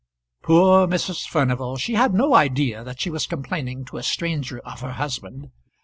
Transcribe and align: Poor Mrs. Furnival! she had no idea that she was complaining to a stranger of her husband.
Poor 0.41 0.87
Mrs. 0.87 1.27
Furnival! 1.27 1.77
she 1.77 1.93
had 1.93 2.11
no 2.11 2.33
idea 2.33 2.83
that 2.83 2.99
she 2.99 3.11
was 3.11 3.27
complaining 3.27 3.85
to 3.85 3.97
a 3.97 4.01
stranger 4.01 4.57
of 4.61 4.81
her 4.81 4.93
husband. 4.93 5.51